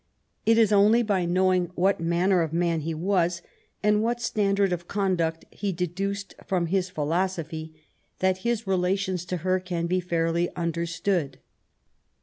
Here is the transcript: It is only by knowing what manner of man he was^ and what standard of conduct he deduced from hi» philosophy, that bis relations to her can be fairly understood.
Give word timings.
It 0.47 0.57
is 0.57 0.71
only 0.71 1.03
by 1.03 1.25
knowing 1.25 1.65
what 1.75 1.99
manner 1.99 2.41
of 2.41 2.51
man 2.53 2.79
he 2.79 2.95
was^ 2.95 3.43
and 3.83 4.01
what 4.01 4.19
standard 4.19 4.73
of 4.73 4.87
conduct 4.87 5.45
he 5.51 5.71
deduced 5.71 6.33
from 6.43 6.69
hi» 6.69 6.81
philosophy, 6.81 7.75
that 8.17 8.41
bis 8.43 8.65
relations 8.65 9.25
to 9.25 9.37
her 9.45 9.59
can 9.59 9.85
be 9.85 9.99
fairly 9.99 10.49
understood. 10.55 11.37